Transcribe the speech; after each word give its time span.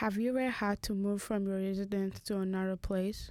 Have 0.00 0.16
you 0.16 0.30
ever 0.30 0.48
had 0.48 0.82
to 0.84 0.94
move 0.94 1.20
from 1.20 1.46
your 1.46 1.58
residence 1.58 2.20
to 2.20 2.38
another 2.38 2.74
place? 2.74 3.28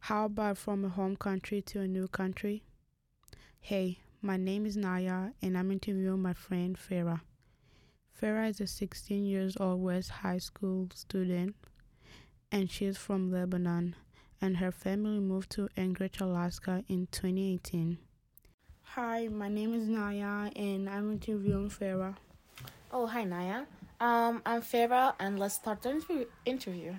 How 0.00 0.24
about 0.24 0.56
from 0.56 0.82
a 0.82 0.88
home 0.88 1.14
country 1.14 1.60
to 1.60 1.80
a 1.80 1.86
new 1.86 2.08
country? 2.08 2.62
Hey, 3.60 3.98
my 4.22 4.38
name 4.38 4.64
is 4.64 4.78
Nya 4.78 5.34
and 5.42 5.58
I'm 5.58 5.70
interviewing 5.70 6.22
my 6.22 6.32
friend 6.32 6.74
Farrah. 6.74 7.20
Farrah 8.18 8.48
is 8.48 8.62
a 8.62 8.66
16 8.66 9.26
years 9.26 9.54
old 9.60 9.82
West 9.82 10.08
High 10.24 10.38
School 10.38 10.88
student 10.94 11.54
and 12.50 12.70
she 12.70 12.86
is 12.86 12.96
from 12.96 13.30
Lebanon 13.30 13.94
and 14.40 14.56
her 14.56 14.72
family 14.72 15.20
moved 15.20 15.50
to 15.50 15.68
Anchorage, 15.76 16.18
Alaska 16.18 16.82
in 16.88 17.08
2018. 17.12 17.98
Hi, 18.94 19.28
my 19.28 19.50
name 19.50 19.74
is 19.74 19.86
Nya 19.86 20.50
and 20.56 20.88
I'm 20.88 21.12
interviewing 21.12 21.68
Farrah. 21.68 22.16
Oh, 22.90 23.06
hi, 23.06 23.26
Nya. 23.26 23.66
Um, 24.02 24.42
I'm 24.44 24.62
Farrah, 24.62 25.14
and 25.20 25.38
let's 25.38 25.54
start 25.54 25.82
the 25.82 25.90
interview- 25.90 26.26
interview. 26.44 26.94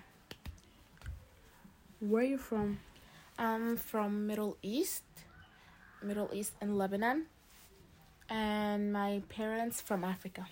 Where 2.00 2.24
are 2.24 2.26
you 2.26 2.38
from? 2.38 2.80
I'm 3.38 3.76
from 3.76 4.26
Middle 4.26 4.56
East, 4.62 5.04
Middle 6.02 6.30
East 6.32 6.54
and 6.62 6.78
Lebanon, 6.78 7.26
and 8.30 8.94
my 8.94 9.22
parents 9.28 9.82
from 9.82 10.06
Africa. 10.06 10.48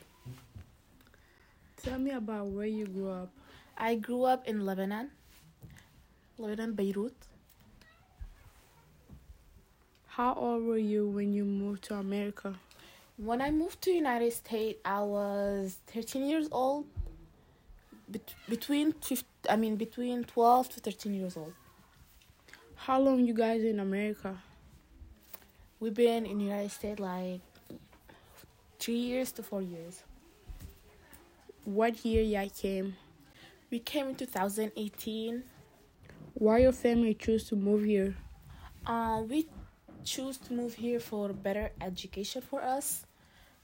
Tell 1.78 1.98
me 1.98 2.12
about 2.12 2.48
where 2.48 2.68
you 2.68 2.86
grew 2.86 3.12
up. 3.12 3.32
I 3.78 3.96
grew 3.96 4.26
up 4.26 4.46
in 4.46 4.66
Lebanon, 4.66 5.12
Lebanon, 6.38 6.74
Beirut. 6.74 7.16
How 10.20 10.34
old 10.34 10.66
were 10.66 10.78
you 10.78 11.08
when 11.08 11.32
you 11.32 11.46
moved 11.46 11.84
to 11.86 11.96
America? 11.96 12.60
When 13.24 13.40
I 13.40 13.52
moved 13.52 13.84
to 13.84 13.92
United 13.92 14.34
States, 14.34 14.80
I 14.84 15.04
was 15.04 15.78
13 15.94 16.28
years 16.28 16.48
old. 16.52 16.88
Bet- 18.08 18.34
between 18.50 18.94
15, 18.94 19.24
I 19.48 19.58
mean 19.58 19.76
between 19.76 20.24
12 20.24 20.70
to 20.70 20.80
13 20.80 21.14
years 21.14 21.38
old. 21.38 21.54
How 22.74 23.00
long 23.00 23.24
you 23.28 23.36
guys 23.36 23.64
in 23.64 23.80
America? 23.80 24.42
We've 25.80 25.94
been 25.94 26.26
in 26.26 26.40
United 26.40 26.72
States 26.72 27.00
like 27.00 27.42
three 28.80 28.96
years 28.96 29.32
to 29.34 29.44
four 29.44 29.62
years. 29.62 30.02
What 31.64 32.04
year 32.04 32.24
y'all 32.24 32.50
came? 32.50 32.96
We 33.70 33.78
came 33.78 34.08
in 34.08 34.16
2018. 34.16 35.44
Why 36.34 36.58
your 36.58 36.72
family 36.72 37.14
choose 37.14 37.44
to 37.50 37.56
move 37.56 37.84
here? 37.84 38.16
Uh, 38.84 39.22
we 39.30 39.48
choose 40.04 40.40
to 40.40 40.54
move 40.54 40.74
here 40.74 41.00
for 41.00 41.30
better 41.34 41.70
education 41.82 42.42
for 42.42 42.64
us 42.64 43.06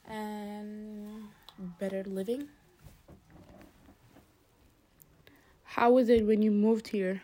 and 0.08 1.24
better 1.80 2.04
living. 2.04 2.48
How 5.64 5.92
was 5.92 6.10
it 6.10 6.26
when 6.26 6.42
you 6.42 6.52
moved 6.52 6.88
here? 6.88 7.22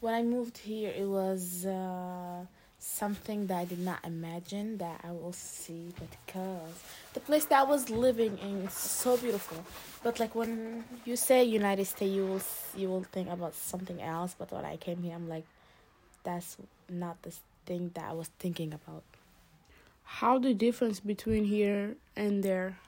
When 0.00 0.14
I 0.14 0.22
moved 0.22 0.58
here, 0.58 0.92
it 0.96 1.06
was 1.06 1.66
uh, 1.66 2.44
something 2.78 3.46
that 3.48 3.58
I 3.58 3.64
did 3.64 3.80
not 3.80 3.98
imagine 4.04 4.78
that 4.78 5.00
I 5.04 5.10
will 5.10 5.32
see 5.32 5.92
because 5.98 6.72
the 7.14 7.20
place 7.20 7.44
that 7.46 7.60
I 7.60 7.62
was 7.64 7.90
living 7.90 8.38
in 8.38 8.66
is 8.66 8.72
so 8.72 9.16
beautiful. 9.16 9.64
But 10.02 10.20
like 10.20 10.34
when 10.34 10.84
you 11.04 11.16
say 11.16 11.44
United 11.44 11.84
States, 11.86 12.12
you 12.12 12.26
will 12.26 12.42
you 12.76 12.88
will 12.88 13.04
think 13.04 13.28
about 13.28 13.54
something 13.54 14.00
else. 14.00 14.34
But 14.38 14.52
when 14.52 14.64
I 14.64 14.76
came 14.76 15.02
here, 15.02 15.14
I'm 15.14 15.28
like, 15.28 15.44
that's 16.22 16.56
not 16.88 17.20
the 17.22 17.32
thing 17.66 17.90
that 17.94 18.04
I 18.04 18.12
was 18.12 18.28
thinking 18.38 18.72
about. 18.72 19.02
How 20.08 20.38
the 20.38 20.54
difference 20.54 21.00
between 21.00 21.44
here 21.44 21.94
and 22.16 22.42
there? 22.42 22.78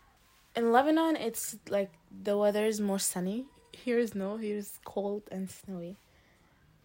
In 0.56 0.72
Lebanon, 0.72 1.16
it's 1.16 1.56
like 1.68 1.90
the 2.10 2.36
weather 2.36 2.64
is 2.64 2.80
more 2.80 2.98
sunny. 2.98 3.44
Here 3.72 3.98
is 3.98 4.14
no. 4.14 4.38
Here 4.38 4.56
is 4.56 4.80
cold 4.84 5.22
and 5.30 5.48
snowy. 5.48 5.96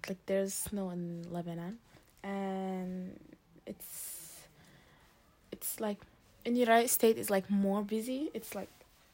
Like 0.07 0.17
there's 0.27 0.53
snow 0.53 0.91
in 0.91 1.25
Lebanon, 1.31 1.79
and 2.21 3.17
it's 3.65 4.45
it's 5.51 5.79
like 5.79 5.97
in 6.43 6.53
the 6.53 6.59
United 6.59 6.89
States, 6.89 7.17
it's 7.17 7.31
like 7.31 7.49
more 7.49 7.81
busy. 7.81 8.29
It's 8.33 8.53
like 8.53 8.69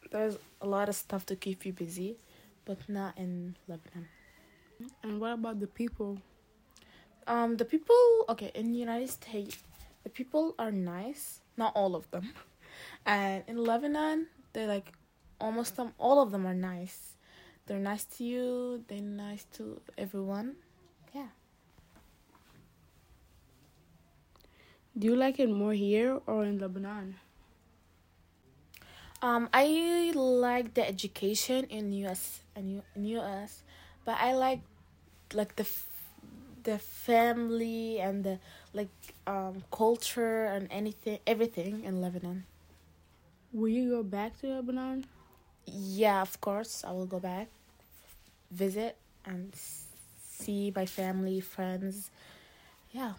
there's 0.10 0.38
a 0.60 0.68
lot 0.68 0.90
of 0.90 0.96
stuff 0.96 1.26
to 1.28 1.36
keep 1.36 1.66
you 1.66 1.72
busy, 1.72 2.18
but 2.66 2.78
not 2.90 3.16
in 3.18 3.56
Lebanon. 3.68 4.10
And 5.04 5.22
what 5.22 5.34
about 5.34 5.60
the 5.62 5.68
people? 5.68 6.18
Um, 7.28 7.56
the 7.56 7.66
people 7.66 7.96
okay 8.28 8.52
in 8.54 8.74
the 8.74 8.80
United 8.80 9.10
States, 9.10 9.60
the 10.04 10.10
people 10.10 10.56
are 10.58 10.72
nice. 10.72 11.42
Not 11.58 11.74
all 11.76 11.96
of 11.96 12.10
them, 12.12 12.34
and 13.06 13.44
in 13.48 13.58
Lebanon, 13.58 14.28
they're 14.54 14.68
like 14.68 14.94
almost 15.40 15.76
them. 15.76 15.94
All 15.98 16.22
of 16.22 16.32
them 16.32 16.46
are 16.46 16.56
nice. 16.56 17.16
They're 17.66 17.80
nice 17.80 18.06
to 18.18 18.24
you. 18.24 18.84
They're 18.88 19.02
nice 19.02 19.46
to 19.58 19.82
everyone. 19.98 20.56
Yeah. 21.14 21.28
Do 24.98 25.08
you 25.08 25.16
like 25.16 25.40
it 25.40 25.50
more 25.50 25.74
here 25.74 26.20
or 26.26 26.44
in 26.46 26.60
Lebanon? 26.60 27.16
Um, 29.22 29.50
I 29.54 30.12
like 30.16 30.74
the 30.74 30.88
education 30.88 31.66
in 31.66 31.94
US 32.06 32.42
and 32.56 32.82
in 32.96 33.06
US, 33.06 33.64
but 34.04 34.18
I 34.20 34.34
like 34.34 34.62
like 35.34 35.56
the 35.56 35.64
the 36.64 36.78
family 36.80 38.00
and 38.00 38.24
the 38.24 38.40
like 38.74 38.90
um 39.28 39.64
culture 39.72 40.46
and 40.46 40.68
anything 40.72 41.20
everything 41.28 41.84
in 41.84 42.02
Lebanon. 42.02 42.46
Will 43.54 43.70
you 43.70 43.90
go 43.90 44.04
back 44.04 44.40
to 44.42 44.48
Lebanon? 44.48 45.06
Yeah, 45.66 46.22
of 46.22 46.40
course, 46.42 46.84
I 46.86 46.92
will 46.92 47.06
go 47.06 47.20
back, 47.20 47.48
visit, 48.52 48.98
and 49.26 49.54
see 49.56 50.72
my 50.76 50.86
family, 50.86 51.40
friends. 51.40 52.10
Yeah. 52.92 53.14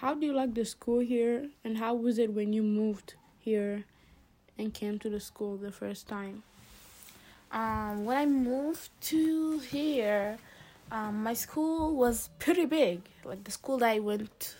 How 0.00 0.14
do 0.14 0.24
you 0.26 0.32
like 0.32 0.54
the 0.54 0.64
school 0.64 1.00
here 1.00 1.50
and 1.62 1.76
how 1.78 1.94
was 1.94 2.18
it 2.18 2.32
when 2.32 2.52
you 2.52 2.62
moved 2.62 3.14
here 3.38 3.84
and 4.58 4.72
came 4.72 4.98
to 5.00 5.10
the 5.10 5.20
school 5.20 5.56
the 5.56 5.72
first 5.72 6.08
time? 6.08 6.42
Um, 7.52 8.04
when 8.04 8.16
I 8.16 8.26
moved 8.26 8.90
to 9.10 9.58
here, 9.58 10.38
um, 10.92 11.22
my 11.22 11.34
school 11.34 11.96
was 11.96 12.30
pretty 12.38 12.64
big. 12.64 13.02
Like 13.24 13.44
the 13.44 13.50
school 13.50 13.78
that 13.78 13.90
I 13.90 13.98
went, 13.98 14.56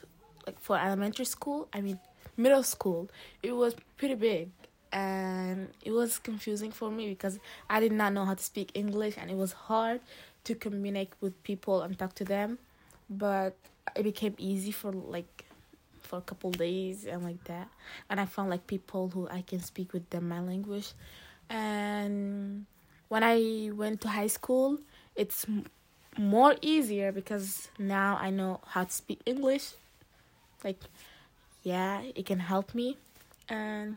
like 0.47 0.59
for 0.59 0.79
elementary 0.79 1.25
school, 1.25 1.69
I 1.73 1.81
mean 1.81 2.01
middle 2.37 2.63
school, 2.63 3.09
it 3.43 3.53
was 3.55 3.77
pretty 3.97 4.15
big, 4.15 4.51
and 4.93 5.69
it 5.85 5.93
was 5.93 6.19
confusing 6.19 6.73
for 6.73 6.91
me 6.91 7.09
because 7.09 7.39
I 7.69 7.81
did 7.81 7.93
not 7.93 8.13
know 8.13 8.25
how 8.25 8.35
to 8.35 8.43
speak 8.43 8.73
English, 8.75 9.15
and 9.19 9.31
it 9.31 9.37
was 9.37 9.53
hard 9.53 10.01
to 10.45 10.55
communicate 10.55 11.15
with 11.21 11.41
people 11.45 11.83
and 11.83 11.97
talk 11.99 12.15
to 12.17 12.25
them. 12.25 12.59
But 13.09 13.55
it 13.95 14.03
became 14.03 14.35
easy 14.39 14.73
for 14.73 14.91
like 14.91 15.45
for 16.03 16.19
a 16.19 16.23
couple 16.23 16.51
days 16.51 17.07
and 17.07 17.23
like 17.23 17.45
that, 17.45 17.69
and 18.09 18.21
I 18.21 18.27
found 18.27 18.51
like 18.51 18.67
people 18.67 19.09
who 19.09 19.29
I 19.29 19.43
can 19.43 19.61
speak 19.61 19.93
with 19.93 20.11
them 20.11 20.29
my 20.29 20.41
language, 20.41 20.93
and 21.49 22.67
when 23.11 23.25
I 23.25 23.71
went 23.75 24.01
to 24.03 24.09
high 24.09 24.29
school, 24.29 24.79
it's 25.17 25.45
m- 25.45 25.67
more 26.17 26.55
easier 26.63 27.11
because 27.11 27.69
now 27.77 28.17
I 28.21 28.31
know 28.31 28.61
how 28.69 28.85
to 28.85 28.91
speak 28.91 29.21
English. 29.27 29.73
Like, 30.63 30.79
yeah, 31.65 32.03
it 32.15 32.25
can 32.25 32.39
help 32.39 32.73
me, 32.73 32.97
and 33.49 33.97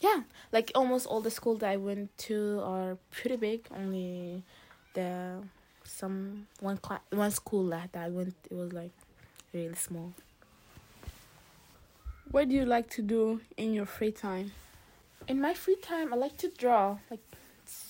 yeah, 0.00 0.22
like 0.52 0.70
almost 0.74 1.06
all 1.06 1.20
the 1.20 1.30
school 1.30 1.56
that 1.56 1.70
I 1.70 1.76
went 1.78 2.16
to 2.28 2.60
are 2.62 2.98
pretty 3.10 3.36
big. 3.36 3.66
Only 3.74 4.42
the 4.92 5.42
some 5.84 6.46
one 6.60 6.76
class, 6.76 7.00
one 7.10 7.30
school 7.30 7.68
that 7.70 7.90
I 7.94 8.08
went, 8.10 8.34
it 8.50 8.54
was 8.54 8.72
like 8.72 8.92
really 9.54 9.74
small. 9.76 10.12
What 12.30 12.50
do 12.50 12.54
you 12.54 12.66
like 12.66 12.90
to 12.90 13.02
do 13.02 13.40
in 13.56 13.72
your 13.72 13.86
free 13.86 14.12
time? 14.12 14.52
In 15.26 15.40
my 15.40 15.54
free 15.54 15.76
time, 15.76 16.12
I 16.12 16.16
like 16.16 16.36
to 16.38 16.48
draw. 16.48 16.98
Like 17.10 17.20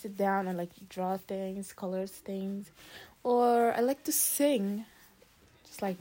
sit 0.02 0.16
down 0.16 0.48
and 0.48 0.56
like 0.58 0.70
draw 0.88 1.16
things, 1.16 1.72
colors 1.72 2.10
things, 2.10 2.70
or 3.22 3.72
I 3.72 3.80
like 3.80 4.04
to 4.04 4.12
sing, 4.12 4.84
just 5.66 5.82
like 5.82 5.96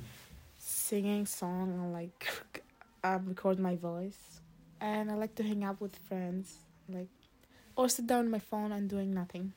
singing 0.58 1.26
song 1.26 1.74
and 1.74 1.94
like 1.94 2.62
um, 3.04 3.28
record 3.28 3.60
my 3.60 3.76
voice. 3.76 4.40
And 4.80 5.12
I 5.12 5.16
like 5.16 5.36
to 5.36 5.44
hang 5.44 5.64
out 5.64 5.80
with 5.80 5.96
friends, 5.96 6.56
like 6.90 7.08
or 7.76 7.90
sit 7.90 8.08
down 8.08 8.26
on 8.26 8.32
my 8.32 8.40
phone 8.40 8.72
and 8.72 8.90
doing 8.90 9.14
nothing. 9.14 9.54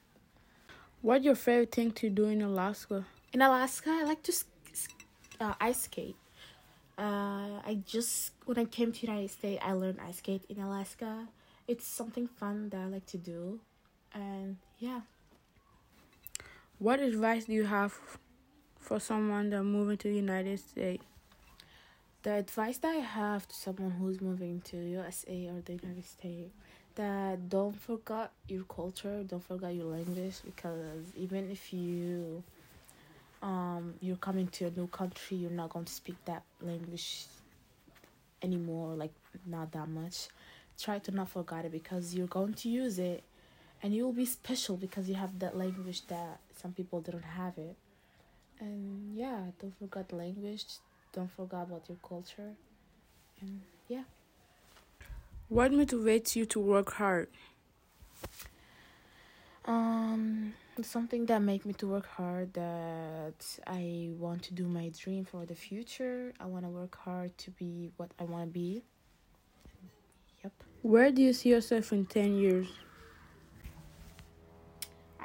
What's 1.03 1.25
your 1.25 1.35
favorite 1.35 1.73
thing 1.73 1.93
to 1.93 2.11
do 2.11 2.25
in 2.27 2.43
Alaska? 2.43 3.05
In 3.33 3.43
Alaska, 3.43 3.91
I 3.91 4.05
like 4.05 4.23
to 4.25 4.33
uh, 5.41 5.55
ice 5.61 5.83
skate. 5.83 6.17
Uh, 6.99 7.61
I 7.67 7.79
just 7.87 8.33
when 8.47 8.59
I 8.59 8.65
came 8.65 8.93
to 8.93 9.07
United 9.07 9.31
States, 9.31 9.63
I 9.65 9.73
learned 9.73 9.99
ice 10.01 10.19
skate 10.19 10.45
in 10.49 10.61
Alaska. 10.61 11.29
It's 11.69 11.87
something 11.87 12.27
fun 12.27 12.71
that 12.71 12.81
I 12.81 12.87
like 12.87 13.07
to 13.07 13.19
do, 13.19 13.61
and 14.17 14.57
yeah. 14.79 15.01
What 16.79 17.01
advice 17.01 17.45
do 17.45 17.53
you 17.53 17.65
have 17.65 17.95
for 18.79 18.99
someone 19.01 19.51
that 19.51 19.63
moving 19.63 19.97
to 19.99 20.09
the 20.09 20.17
United 20.17 20.59
States? 20.59 21.05
the 22.27 22.33
advice 22.33 22.79
that 22.79 22.89
I 22.89 22.99
have 22.99 23.47
to 23.47 23.55
someone 23.55 23.93
who's 23.93 24.21
moving 24.21 24.61
to 24.63 24.77
USA 24.77 25.47
or 25.47 25.61
the 25.65 25.75
United 25.75 26.05
States 26.05 26.51
that 26.97 27.49
don't 27.49 27.81
forget 27.81 28.33
your 28.49 28.65
culture, 28.65 29.23
don't 29.23 29.45
forget 29.45 29.77
your 29.77 29.85
language 29.85 30.35
because 30.45 31.05
even 31.15 31.49
if 31.49 31.73
you 31.73 32.43
um 33.45 33.95
you're 34.01 34.17
coming 34.17 34.49
to 34.49 34.65
a 34.67 34.71
new 34.73 34.89
country, 34.89 35.37
you're 35.37 35.53
not 35.53 35.71
going 35.71 35.85
to 35.85 35.93
speak 35.93 36.17
that 36.25 36.43
language 36.61 37.27
anymore, 38.43 38.97
like 38.97 39.13
not 39.47 39.71
that 39.71 39.89
much. 39.89 40.27
Try 40.77 40.99
to 40.99 41.13
not 41.13 41.29
forget 41.29 41.65
it 41.65 41.71
because 41.71 42.13
you're 42.13 42.27
going 42.27 42.55
to 42.55 42.69
use 42.69 42.99
it 42.99 43.23
and 43.83 43.95
you'll 43.95 44.13
be 44.13 44.25
special 44.25 44.77
because 44.77 45.09
you 45.09 45.15
have 45.15 45.39
that 45.39 45.57
language 45.57 46.07
that 46.09 46.41
some 46.61 46.73
people 46.73 47.01
don't 47.01 47.25
have 47.25 47.59
it. 47.59 47.77
And 48.59 49.17
yeah, 49.17 49.41
don't 49.61 49.77
forget 49.79 50.13
language, 50.13 50.65
don't 51.13 51.31
forget 51.31 51.63
about 51.65 51.85
your 51.89 51.99
culture. 52.07 52.53
And 53.41 53.61
yeah. 53.89 54.05
What 55.49 55.73
motivates 55.73 56.35
you 56.35 56.47
to 56.47 56.61
work 56.61 56.93
hard? 56.95 57.29
Um, 59.67 60.55
something 60.83 61.27
that 61.27 61.43
make 61.43 61.67
me 61.67 61.73
to 61.75 61.87
work 61.89 62.07
hard 62.07 62.55
that 62.55 63.59
I 63.67 64.11
want 64.19 64.43
to 64.45 64.55
do 64.55 64.67
my 64.67 64.91
dream 64.97 65.25
for 65.25 65.45
the 65.45 65.55
future. 65.55 66.33
I 66.41 66.47
want 66.47 66.65
to 66.65 66.71
work 66.71 66.97
hard 66.97 67.37
to 67.39 67.51
be 67.51 67.91
what 67.97 68.11
I 68.19 68.25
want 68.25 68.45
to 68.45 68.53
be. 68.53 68.83
Yep. 70.43 70.53
Where 70.83 71.11
do 71.11 71.23
you 71.23 71.33
see 71.33 71.51
yourself 71.51 71.93
in 71.93 72.07
10 72.07 72.37
years? 72.37 72.69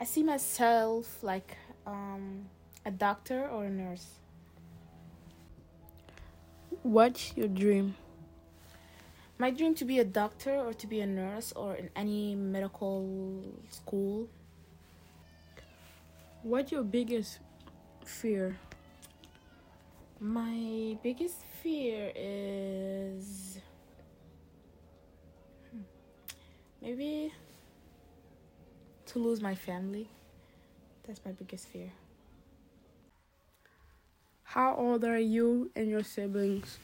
I 0.01 0.03
see 0.03 0.23
myself 0.23 1.21
like 1.21 1.55
um 1.85 2.49
a 2.83 2.89
doctor 2.89 3.47
or 3.47 3.65
a 3.65 3.69
nurse. 3.69 4.07
What's 6.81 7.37
your 7.37 7.47
dream? 7.47 7.93
My 9.37 9.51
dream 9.51 9.75
to 9.75 9.85
be 9.85 9.99
a 9.99 10.03
doctor 10.03 10.55
or 10.55 10.73
to 10.73 10.87
be 10.87 11.01
a 11.01 11.05
nurse 11.05 11.51
or 11.51 11.75
in 11.75 11.91
any 11.95 12.33
medical 12.33 13.45
school. 13.69 14.27
What's 16.41 16.71
your 16.71 16.81
biggest 16.81 17.37
fear? 18.03 18.57
My 20.19 20.97
biggest 21.03 21.45
fear 21.61 22.11
is 22.15 23.59
hmm, 25.69 25.85
maybe 26.81 27.33
to 29.11 29.19
lose 29.19 29.41
my 29.41 29.55
family. 29.55 30.07
That's 31.05 31.19
my 31.25 31.31
biggest 31.31 31.67
fear. 31.67 31.91
How 34.43 34.75
old 34.75 35.03
are 35.03 35.19
you 35.19 35.71
and 35.75 35.89
your 35.89 36.03
siblings? 36.03 36.77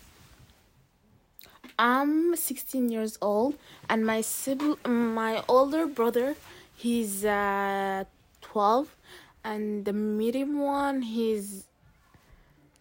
I'm 1.80 2.36
16 2.36 2.90
years 2.90 3.18
old, 3.22 3.56
and 3.90 4.06
my 4.06 4.22
sibling, 4.22 4.78
my 4.86 5.44
older 5.48 5.86
brother, 5.86 6.36
he's 6.76 7.24
uh 7.24 8.06
12, 8.42 8.96
and 9.44 9.86
the 9.86 9.94
medium 9.94 10.60
one 10.60 11.02
he's 11.04 11.66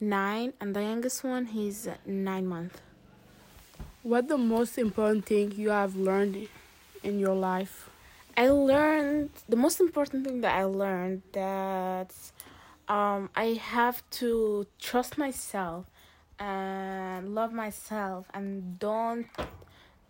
nine, 0.00 0.54
and 0.60 0.75
the 0.75 0.82
youngest 0.82 1.22
one 1.25 1.46
he's 1.46 1.88
nine 2.06 2.46
months. 2.46 2.81
What 4.02 4.28
the 4.28 4.38
most 4.38 4.78
important 4.78 5.26
thing 5.26 5.52
you 5.52 5.70
have 5.70 5.94
learned 5.96 6.49
in 7.02 7.19
your 7.19 7.34
life? 7.34 7.90
I 8.37 8.49
learned 8.50 9.31
the 9.49 9.56
most 9.56 9.81
important 9.81 10.27
thing 10.27 10.43
that 10.43 10.55
I 10.55 10.65
learned 10.65 11.23
that 11.33 12.12
um 12.88 13.31
I 13.35 13.59
have 13.75 14.03
to 14.21 14.67
trust 14.79 15.17
myself 15.17 15.87
and 16.38 17.35
love 17.35 17.53
myself 17.53 18.27
and 18.35 18.79
don't 18.79 19.27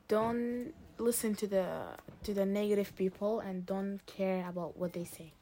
don't 0.08 0.72
listen 0.98 1.34
to 1.36 1.46
the 1.46 1.66
to 2.24 2.34
the 2.34 2.44
negative 2.44 2.96
people 2.96 3.40
and 3.40 3.64
don't 3.64 4.00
care 4.06 4.48
about 4.48 4.76
what 4.76 4.92
they 4.92 5.04
say. 5.04 5.32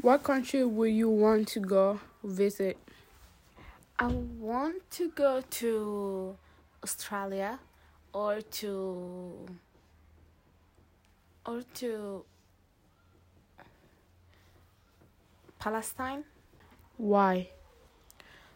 What 0.00 0.24
country 0.24 0.64
would 0.64 0.90
you 0.90 1.08
want 1.08 1.46
to 1.48 1.60
go 1.60 2.00
visit? 2.24 2.78
I 3.98 4.06
want 4.06 4.90
to 4.98 5.10
go 5.10 5.42
to 5.62 6.36
Australia 6.82 7.60
or 8.12 8.40
to 8.40 9.46
or 11.46 11.62
to 11.74 12.24
Palestine. 15.58 16.24
Why? 16.96 17.48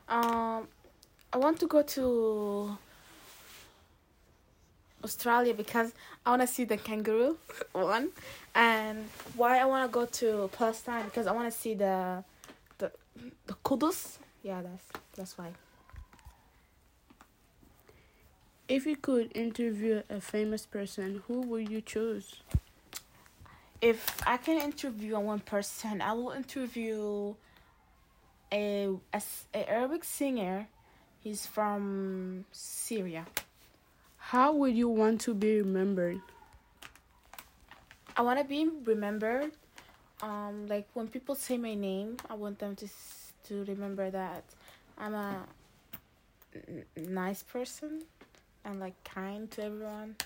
Um, 0.09 0.69
I 1.33 1.39
want 1.39 1.59
to 1.61 1.67
go 1.67 1.83
to 1.83 2.77
Australia 5.03 5.55
because 5.55 5.93
I 6.25 6.31
want 6.31 6.43
to 6.43 6.49
see 6.49 6.65
the 6.65 6.77
kangaroo 6.77 7.39
one, 7.73 8.11
and 8.55 9.09
why 9.37 9.59
I 9.59 9.65
want 9.65 9.91
to 9.91 9.93
go 9.93 10.07
to 10.07 10.51
Palestine 10.57 11.05
because 11.05 11.27
I 11.27 11.33
want 11.33 11.53
to 11.53 11.57
see 11.57 11.75
the 11.75 12.25
the 12.79 12.91
the 13.47 13.55
Qudus. 13.65 14.19
Yeah, 14.43 14.63
that's 14.63 14.85
that's 15.15 15.39
why. 15.39 15.53
If 18.69 18.85
you 18.85 18.97
could 18.97 19.31
interview 19.37 20.03
a 20.11 20.21
famous 20.21 20.67
person, 20.67 21.23
who 21.29 21.41
would 21.43 21.69
you 21.69 21.81
choose? 21.81 22.43
If 23.81 24.21
I 24.27 24.37
can 24.39 24.61
interview 24.61 25.19
one 25.19 25.41
person, 25.41 26.01
I 26.01 26.13
will 26.13 26.31
interview 26.31 27.35
a, 28.51 28.89
a, 29.13 29.23
a 29.55 29.71
Arabic 29.71 30.05
singer. 30.05 30.69
He's 31.21 31.47
from 31.47 32.45
Syria. 32.53 33.27
How 34.17 34.53
would 34.53 34.75
you 34.75 34.89
want 34.89 35.21
to 35.23 35.35
be 35.35 35.59
remembered? 35.59 36.21
I 38.17 38.23
want 38.23 38.39
to 38.39 38.45
be 38.45 38.69
remembered. 38.85 39.53
Um, 40.23 40.67
like 40.67 40.89
when 40.95 41.09
people 41.09 41.35
say 41.35 41.59
my 41.59 41.75
name, 41.75 42.17
I 42.31 42.35
want 42.35 42.59
them 42.59 42.75
to 42.77 42.89
to 43.49 43.65
remember 43.65 44.11
that 44.11 44.43
I'm 44.99 45.15
a 45.15 45.47
nice 46.97 47.43
person 47.43 48.03
and 48.65 48.81
like 48.81 48.95
kind 49.05 49.51
to 49.53 49.65
everyone. 49.65 50.17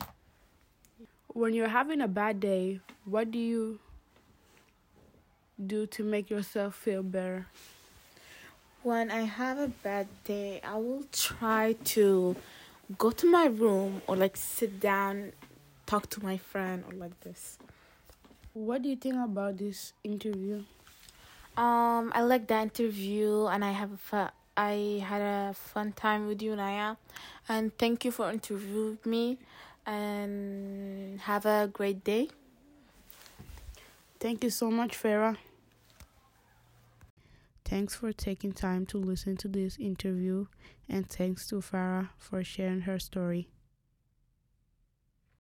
When 1.33 1.55
you're 1.55 1.69
having 1.69 2.01
a 2.01 2.09
bad 2.09 2.41
day, 2.41 2.81
what 3.05 3.31
do 3.31 3.39
you 3.39 3.79
do 5.65 5.87
to 5.87 6.03
make 6.03 6.29
yourself 6.29 6.75
feel 6.75 7.03
better? 7.03 7.47
When 8.83 9.11
I 9.11 9.23
have 9.23 9.59
a 9.59 9.69
bad 9.69 10.09
day, 10.25 10.61
I 10.65 10.77
will 10.77 11.05
try 11.13 11.77
to 11.95 12.35
go 12.99 13.11
to 13.13 13.31
my 13.31 13.47
room 13.47 14.03
or 14.09 14.17
like 14.17 14.37
sit 14.37 14.81
down, 14.81 15.33
talk 15.87 16.11
to 16.11 16.23
my 16.23 16.37
friend 16.37 16.83
or 16.89 16.95
like 16.95 17.19
this. 17.21 17.59
What 18.53 18.83
do 18.83 18.89
you 18.89 18.97
think 18.97 19.17
about 19.17 19.59
this 19.59 19.93
interview? 20.03 20.65
Um, 21.57 22.11
I 22.15 22.23
like 22.23 22.49
the 22.49 22.59
interview 22.59 23.47
and 23.47 23.65
I 23.65 23.71
have 23.71 23.91
a 24.13 24.33
I 24.57 25.03
had 25.07 25.23
a 25.23 25.55
fun 25.55 25.93
time 25.93 26.27
with 26.27 26.43
you, 26.43 26.53
Nya, 26.53 26.97
and 27.49 27.77
thank 27.79 28.05
you 28.05 28.11
for 28.11 28.31
interviewing 28.31 28.99
me. 29.05 29.39
And 29.87 31.21
have 31.21 31.47
a 31.47 31.69
great 31.73 32.05
day. 32.05 32.29
Thank 34.21 34.45
you 34.45 34.51
so 34.51 34.71
much, 34.71 34.93
Farrah. 35.01 35.37
Thanks 37.65 37.95
for 37.95 38.13
taking 38.13 38.53
time 38.53 38.85
to 38.87 38.99
listen 38.99 39.37
to 39.39 39.49
this 39.49 39.79
interview, 39.79 40.47
and 40.89 41.09
thanks 41.09 41.47
to 41.49 41.57
Farrah 41.57 42.09
for 42.19 42.43
sharing 42.43 42.83
her 42.83 42.99
story. 42.99 43.49